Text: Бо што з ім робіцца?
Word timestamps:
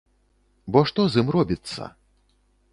Бо 0.75 0.83
што 0.91 1.05
з 1.15 1.21
ім 1.25 1.29
робіцца? 1.37 1.83